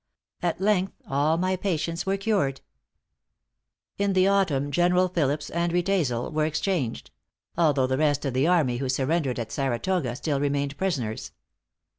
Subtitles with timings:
[0.41, 2.61] At length all my patients were cured."
[3.99, 7.11] In the autumn Generals Phillips and Riedesel were exchanged;
[7.55, 11.33] although the rest of the army who surrendered at Saratoga still remained prisoners.